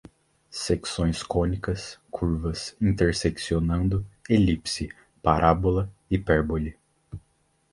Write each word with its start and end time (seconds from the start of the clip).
secções 0.49 1.21
cônicas, 1.21 1.99
curvas, 2.09 2.75
interseccionando, 2.81 4.03
elipse, 4.27 4.89
parábola, 5.21 5.91
hipérbole 6.09 6.75